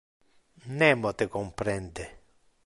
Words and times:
Nemo 0.79 1.09
te 1.17 1.25
comprende. 1.35 2.03